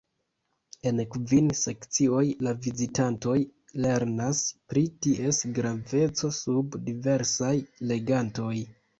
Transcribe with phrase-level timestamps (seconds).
[0.91, 3.35] En kvin sekcioj la vizitantoj
[3.85, 4.39] lernas
[4.73, 7.51] pri ties graveco sub diversaj
[7.93, 8.55] regantoj.